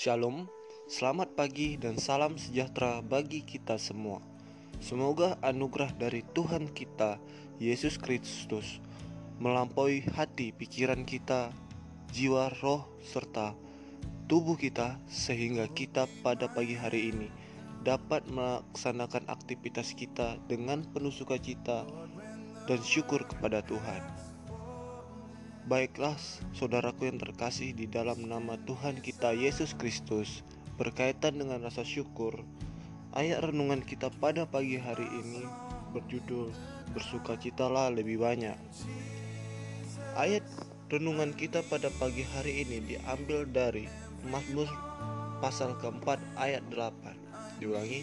[0.00, 0.48] Shalom,
[0.88, 4.24] selamat pagi dan salam sejahtera bagi kita semua.
[4.80, 7.20] Semoga anugerah dari Tuhan kita,
[7.60, 8.80] Yesus Kristus,
[9.44, 11.52] melampaui hati pikiran kita,
[12.16, 13.52] jiwa, roh, serta
[14.24, 17.28] tubuh kita, sehingga kita pada pagi hari ini
[17.84, 21.84] dapat melaksanakan aktivitas kita dengan penuh sukacita
[22.64, 24.29] dan syukur kepada Tuhan.
[25.70, 26.18] Baiklah,
[26.50, 30.42] saudaraku yang terkasih di dalam nama Tuhan kita Yesus Kristus,
[30.74, 32.42] berkaitan dengan rasa syukur,
[33.14, 35.46] ayat renungan kita pada pagi hari ini
[35.94, 36.50] berjudul
[36.90, 38.58] Bersukacitalah lebih banyak.
[40.18, 40.42] Ayat
[40.90, 43.86] renungan kita pada pagi hari ini diambil dari
[44.26, 44.66] Mazmur
[45.38, 47.62] pasal keempat ayat 8.
[47.62, 48.02] Diulangi,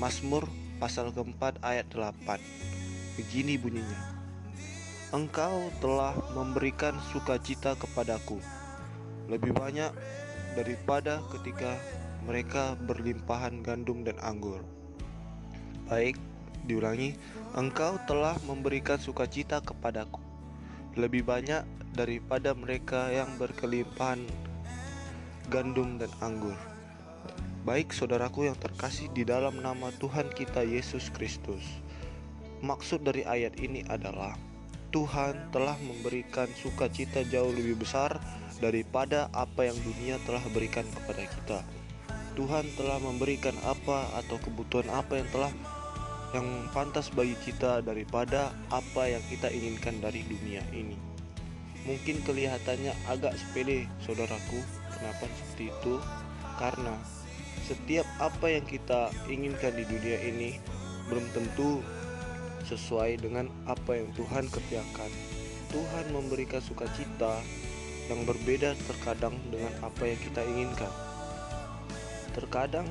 [0.00, 0.48] Mazmur
[0.80, 2.40] pasal keempat ayat 8.
[3.20, 4.21] Begini bunyinya.
[5.12, 8.40] Engkau telah memberikan sukacita kepadaku
[9.28, 9.92] lebih banyak
[10.56, 11.76] daripada ketika
[12.24, 14.64] mereka berlimpahan gandum dan anggur.
[15.84, 16.16] Baik,
[16.64, 17.12] diulangi,
[17.52, 20.24] engkau telah memberikan sukacita kepadaku
[20.96, 21.60] lebih banyak
[21.92, 24.24] daripada mereka yang berkelimpahan
[25.52, 26.56] gandum dan anggur.
[27.68, 31.60] Baik saudaraku yang terkasih di dalam nama Tuhan kita Yesus Kristus.
[32.64, 34.51] Maksud dari ayat ini adalah
[34.92, 38.20] Tuhan telah memberikan sukacita jauh lebih besar
[38.60, 41.58] daripada apa yang dunia telah berikan kepada kita.
[42.36, 45.52] Tuhan telah memberikan apa atau kebutuhan apa yang telah
[46.36, 50.96] yang pantas bagi kita daripada apa yang kita inginkan dari dunia ini.
[51.88, 54.60] Mungkin kelihatannya agak sepele, saudaraku.
[54.92, 55.94] Kenapa seperti itu?
[56.60, 56.94] Karena
[57.64, 60.50] setiap apa yang kita inginkan di dunia ini
[61.08, 61.80] belum tentu
[62.66, 65.10] sesuai dengan apa yang Tuhan kerjakan.
[65.72, 67.40] Tuhan memberikan sukacita
[68.10, 70.92] yang berbeda terkadang dengan apa yang kita inginkan.
[72.36, 72.88] Terkadang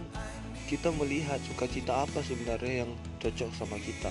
[0.72, 4.10] kita melihat sukacita apa sebenarnya yang cocok sama kita.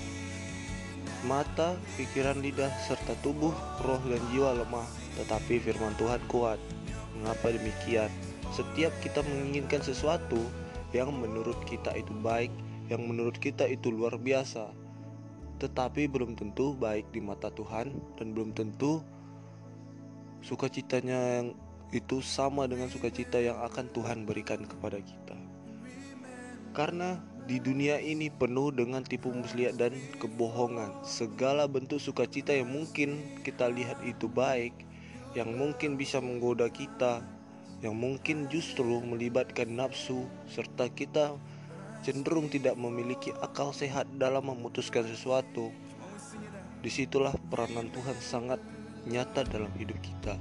[1.25, 3.53] Mata, pikiran, lidah, serta tubuh,
[3.85, 4.85] roh, dan jiwa lemah,
[5.21, 6.61] tetapi firman Tuhan kuat.
[7.17, 8.09] Mengapa demikian?
[8.53, 10.41] Setiap kita menginginkan sesuatu
[10.97, 12.53] yang menurut kita itu baik,
[12.89, 14.73] yang menurut kita itu luar biasa,
[15.61, 19.05] tetapi belum tentu baik di mata Tuhan dan belum tentu
[20.41, 21.49] sukacitanya yang
[21.93, 25.37] itu sama dengan sukacita yang akan Tuhan berikan kepada kita.
[26.73, 31.03] Karena di dunia ini penuh dengan tipu muslihat dan kebohongan.
[31.03, 34.73] Segala bentuk sukacita yang mungkin kita lihat itu baik,
[35.35, 37.27] yang mungkin bisa menggoda kita,
[37.83, 41.35] yang mungkin justru melibatkan nafsu serta kita
[42.01, 45.69] cenderung tidak memiliki akal sehat dalam memutuskan sesuatu.
[46.81, 48.61] Di situlah peranan Tuhan sangat
[49.05, 50.41] nyata dalam hidup kita.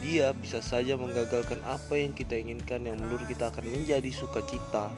[0.00, 4.88] Dia bisa saja menggagalkan apa yang kita inginkan yang menurut kita akan menjadi sukacita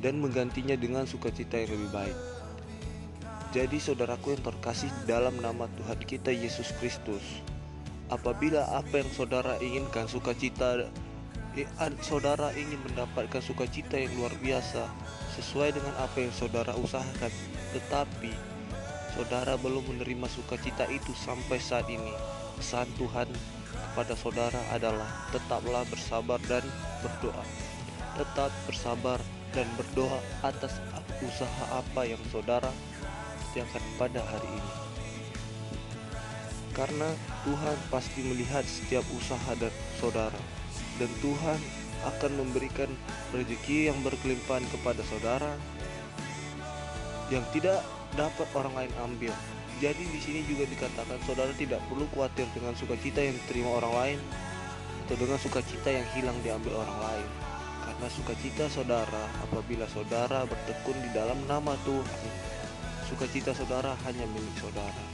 [0.00, 2.18] dan menggantinya dengan sukacita yang lebih baik.
[3.56, 7.24] Jadi saudaraku yang terkasih dalam nama Tuhan kita Yesus Kristus,
[8.12, 10.86] apabila apa yang saudara inginkan sukacita
[12.04, 14.92] saudara ingin mendapatkan sukacita yang luar biasa
[15.40, 17.32] sesuai dengan apa yang saudara usahakan,
[17.72, 18.32] tetapi
[19.16, 22.12] saudara belum menerima sukacita itu sampai saat ini.
[22.60, 23.28] Pesan Tuhan
[23.72, 26.64] kepada saudara adalah tetaplah bersabar dan
[27.00, 27.44] berdoa.
[28.20, 29.20] Tetap bersabar
[29.56, 30.76] dan berdoa atas
[31.24, 32.68] usaha apa yang saudara
[33.56, 34.72] kerjakan pada hari ini.
[36.76, 37.08] Karena
[37.48, 40.55] Tuhan pasti melihat setiap usaha dan saudara
[40.96, 41.60] dan Tuhan
[42.06, 42.88] akan memberikan
[43.34, 45.52] rezeki yang berkelimpahan kepada saudara
[47.32, 47.82] yang tidak
[48.14, 49.34] dapat orang lain ambil.
[49.76, 54.18] Jadi di sini juga dikatakan saudara tidak perlu khawatir dengan sukacita yang diterima orang lain
[55.04, 57.28] atau dengan sukacita yang hilang diambil orang lain.
[57.86, 62.20] Karena sukacita saudara apabila saudara bertekun di dalam nama Tuhan,
[63.06, 65.04] sukacita saudara hanya milik saudara.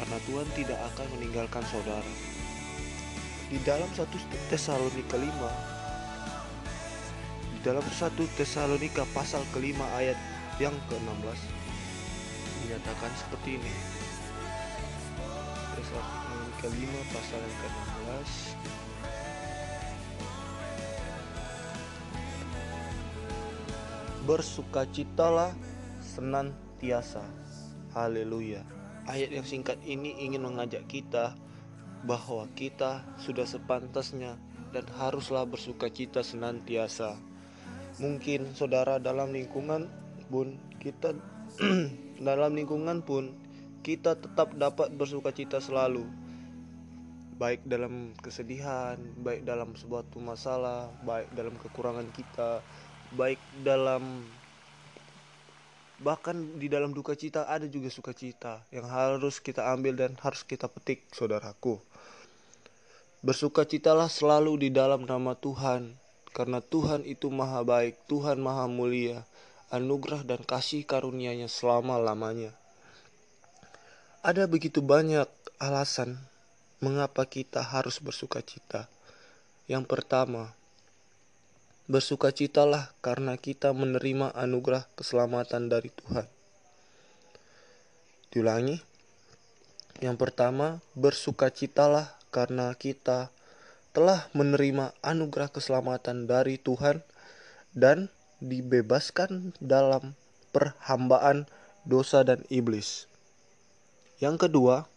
[0.00, 2.12] Karena Tuhan tidak akan meninggalkan saudara
[3.52, 4.16] di dalam satu
[4.48, 5.28] Tesalonika 5
[7.52, 10.16] di dalam satu Tesalonika pasal kelima ayat
[10.56, 11.36] yang ke-16
[12.64, 13.72] dinyatakan seperti ini.
[15.76, 18.56] Tesalonika 5 pasal yang ke-16
[24.22, 25.52] Bersukacitalah
[26.00, 27.26] senantiasa.
[27.92, 28.64] Haleluya.
[29.04, 31.36] Ayat yang singkat ini ingin mengajak kita
[32.02, 34.34] bahwa kita sudah sepantasnya
[34.74, 37.14] dan haruslah bersuka cita senantiasa.
[38.00, 39.86] Mungkin saudara dalam lingkungan
[40.32, 41.14] pun kita
[42.26, 43.36] dalam lingkungan pun
[43.82, 46.06] kita tetap dapat bersuka cita selalu.
[47.32, 52.62] baik dalam kesedihan, baik dalam sebuah masalah, baik dalam kekurangan kita,
[53.18, 54.22] baik dalam
[56.02, 60.66] bahkan di dalam duka cita ada juga sukacita yang harus kita ambil dan harus kita
[60.66, 61.78] petik saudaraku.
[63.22, 65.94] Bersukacitalah selalu di dalam nama Tuhan
[66.34, 69.22] karena Tuhan itu maha baik Tuhan maha mulia
[69.72, 72.52] anugerah dan kasih karunia-Nya selama-lamanya.
[74.20, 75.26] Ada begitu banyak
[75.56, 76.20] alasan
[76.84, 78.90] mengapa kita harus bersukacita.
[79.70, 80.52] Yang pertama
[81.92, 86.24] Bersukacitalah karena kita menerima anugerah keselamatan dari Tuhan.
[88.32, 88.80] Diulangi.
[90.00, 93.28] Yang pertama, bersukacitalah karena kita
[93.92, 97.04] telah menerima anugerah keselamatan dari Tuhan
[97.76, 98.08] dan
[98.40, 100.16] dibebaskan dalam
[100.48, 101.44] perhambaan
[101.84, 103.04] dosa dan iblis.
[104.16, 104.88] Yang kedua,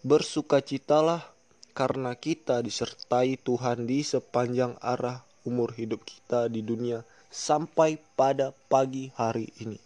[0.00, 1.28] bersukacitalah
[1.76, 9.08] karena kita disertai Tuhan di sepanjang arah umur hidup kita di dunia sampai pada pagi
[9.16, 9.80] hari ini.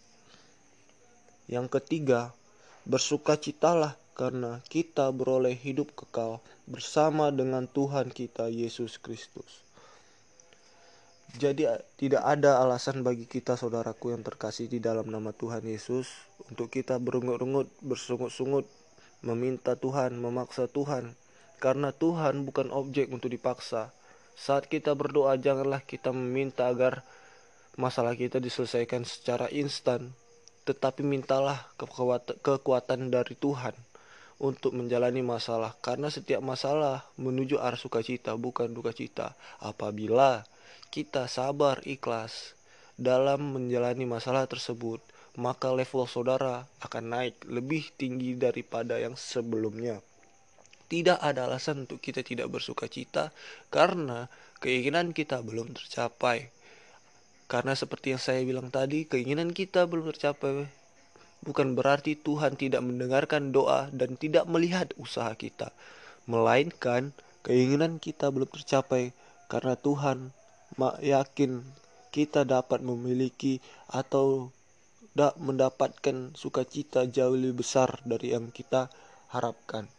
[1.46, 2.34] Yang ketiga,
[2.82, 9.62] bersukacitalah karena kita beroleh hidup kekal bersama dengan Tuhan kita Yesus Kristus.
[11.32, 11.64] Jadi
[11.96, 16.04] tidak ada alasan bagi kita saudaraku yang terkasih di dalam nama Tuhan Yesus
[16.52, 18.68] untuk kita berungut-ungut, bersungut-sungut,
[19.24, 21.16] meminta Tuhan, memaksa Tuhan.
[21.56, 23.96] Karena Tuhan bukan objek untuk dipaksa,
[24.38, 27.04] saat kita berdoa, janganlah kita meminta agar
[27.78, 30.12] masalah kita diselesaikan secara instan,
[30.68, 31.72] tetapi mintalah
[32.44, 33.72] kekuatan dari Tuhan
[34.42, 39.38] untuk menjalani masalah, karena setiap masalah menuju arah sukacita, bukan duka cita.
[39.62, 40.42] Apabila
[40.90, 42.58] kita sabar, ikhlas
[42.98, 44.98] dalam menjalani masalah tersebut,
[45.38, 50.04] maka level saudara akan naik lebih tinggi daripada yang sebelumnya.
[50.92, 53.32] Tidak ada alasan untuk kita tidak bersuka cita
[53.72, 54.28] karena
[54.60, 56.52] keinginan kita belum tercapai.
[57.48, 60.68] Karena seperti yang saya bilang tadi, keinginan kita belum tercapai
[61.42, 65.74] bukan berarti Tuhan tidak mendengarkan doa dan tidak melihat usaha kita,
[66.30, 67.10] melainkan
[67.42, 69.10] keinginan kita belum tercapai
[69.50, 70.30] karena Tuhan
[71.02, 71.66] yakin
[72.14, 73.58] kita dapat memiliki
[73.90, 74.54] atau
[75.16, 78.88] mendapatkan sukacita jauh lebih besar dari yang kita
[79.28, 79.90] harapkan.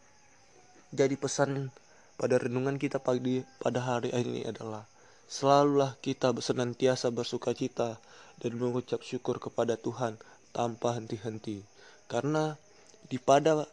[0.94, 1.74] Jadi pesan
[2.22, 4.86] pada renungan kita pagi pada hari ini adalah
[5.26, 7.98] selalulah kita senantiasa bersuka cita
[8.38, 10.22] dan mengucap syukur kepada Tuhan
[10.54, 11.66] tanpa henti-henti.
[12.06, 12.62] Karena
[13.10, 13.66] di pada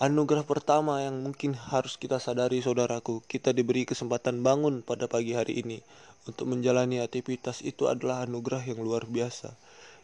[0.00, 5.60] anugerah pertama yang mungkin harus kita sadari saudaraku, kita diberi kesempatan bangun pada pagi hari
[5.60, 5.84] ini
[6.24, 9.52] untuk menjalani aktivitas itu adalah anugerah yang luar biasa.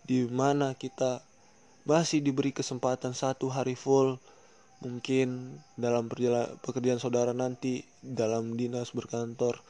[0.05, 1.25] Di mana kita
[1.89, 4.21] masih diberi kesempatan satu hari full
[4.81, 6.09] mungkin dalam
[6.65, 9.61] pekerjaan saudara nanti dalam dinas berkantor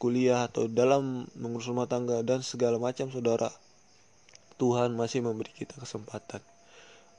[0.00, 3.52] kuliah atau dalam mengurus rumah tangga dan segala macam saudara
[4.56, 6.42] Tuhan masih memberi kita kesempatan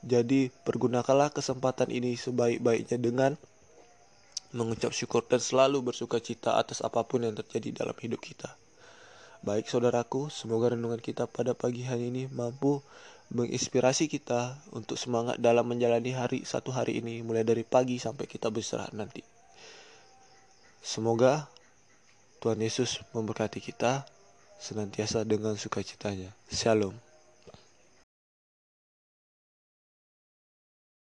[0.04, 3.40] jadi pergunakanlah kesempatan ini sebaik-baiknya dengan
[4.52, 8.52] mengucap syukur dan selalu bersuka cita atas apa pun yang terjadi dalam hidup kita.
[9.40, 12.84] Baik saudaraku, semoga renungan kita pada pagi hari ini mampu
[13.32, 18.48] menginspirasi kita untuk semangat dalam menjalani hari satu hari ini mulai dari pagi sampai kita
[18.48, 19.20] berserah nanti.
[20.84, 21.48] Semoga
[22.44, 24.04] Tuhan Yesus memberkati kita
[24.60, 26.32] senantiasa dengan sukacitanya.
[26.52, 27.03] Shalom.